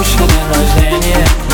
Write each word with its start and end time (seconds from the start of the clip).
лучше 0.00 0.16
день 0.16 0.48
рождения 0.48 1.49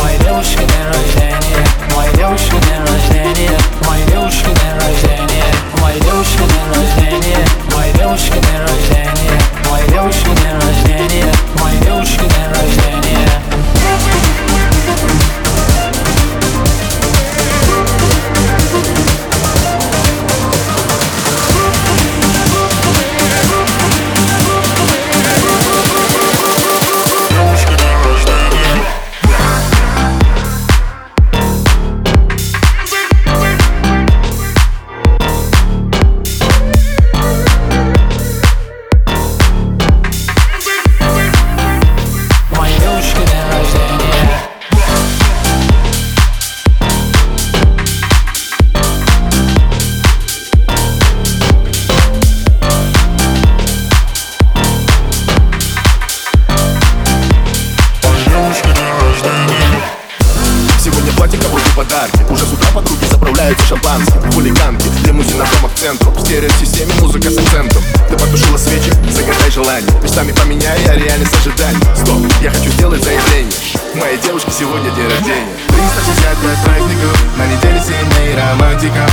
подарки. 61.76 62.18
Уже 62.30 62.46
с 62.46 62.52
утра 62.52 62.68
подруги 62.74 63.04
заправляются 63.04 63.66
шампанским. 63.66 64.32
Хулиганки, 64.32 64.88
лимузин 65.04 65.36
на 65.38 65.44
дома 65.44 65.68
к 65.68 65.78
центру. 65.78 66.10
В 66.10 66.20
стереосистеме 66.22 66.92
музыка 67.00 67.30
с 67.30 67.36
акцентом. 67.36 67.82
Ты 68.08 68.16
потушила 68.16 68.56
свечи, 68.56 68.90
загадай 69.12 69.50
желание. 69.50 69.90
Местами 70.02 70.32
поменяй, 70.32 70.80
я 70.86 70.94
реальность 70.94 71.34
ожиданий 71.34 71.80
Стоп, 71.94 72.24
я 72.40 72.50
хочу 72.50 72.70
сделать 72.70 73.04
заявление. 73.04 73.52
Моей 73.94 74.18
девушке 74.18 74.50
сегодня 74.58 74.90
день 74.90 75.08
рождения. 75.08 75.52
365 75.68 76.64
праздников, 76.64 77.22
на 77.36 77.46
неделе 77.46 77.82
семей 77.84 78.34
романтика. 78.34 79.06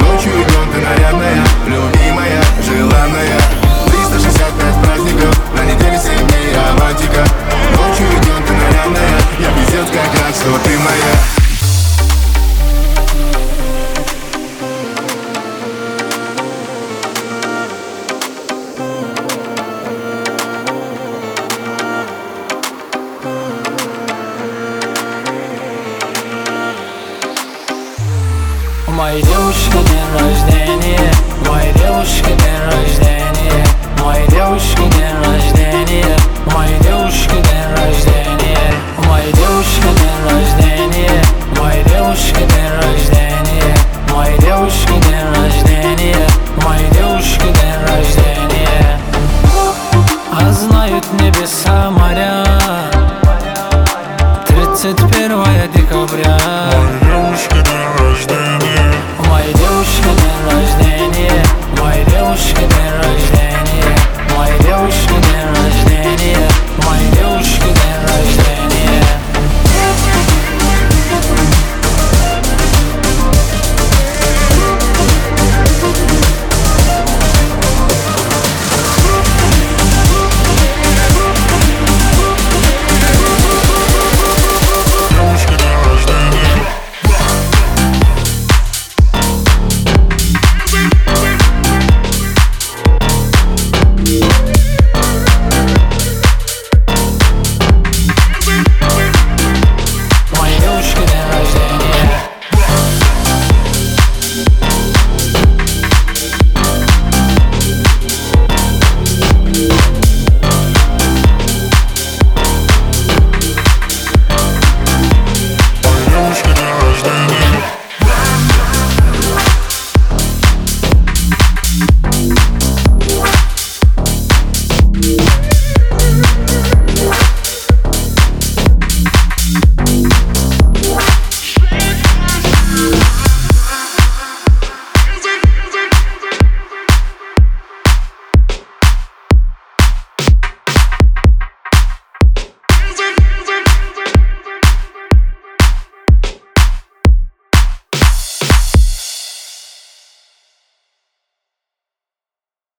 Ночью 0.00 0.32
и 0.32 0.44
днем 0.44 0.72
ты 0.72 0.80
нарядная, 0.80 1.44
любимая, 1.66 2.44
желанная 2.66 3.69
У 28.90 28.92
моей 28.92 29.22
девушки 29.22 29.70
день 29.70 30.10
рождения. 30.18 31.12
У 31.40 31.48
моей 31.48 31.72
девушки 31.74 32.24
день 32.24 32.62
рождения. 32.66 33.64
У 33.96 34.04
моей 34.04 34.26
девушки 34.26 34.78
день 34.78 35.16
рождения. 35.24 36.16
У 36.44 36.50
моей 36.50 36.78
девушки 36.80 37.36
день 37.36 37.70
рождения. 37.76 38.74
У 38.98 39.02
моей 39.08 39.32
девушки 39.32 39.86
день 39.86 40.24
рождения. 40.28 41.22
У 41.52 41.62
моей 41.62 41.84
девушки 41.84 42.34
день 42.34 42.74
рождения. 42.82 43.76
У 44.08 44.16
моей 44.16 44.38
девушки 44.38 44.94
день 45.06 45.28
рождения. 45.36 46.26
У 46.56 46.60
моей 46.66 46.90
девушки 46.90 47.46
день 47.46 47.80
рождения. 47.86 48.98
А 50.32 50.52
знают 50.52 51.04
небеса 51.12 51.90
моря. 51.90 52.44
Тридцать 54.48 55.00